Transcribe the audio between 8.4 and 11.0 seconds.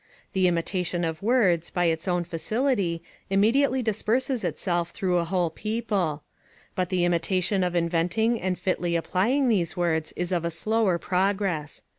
and fitly applying those words is of a slower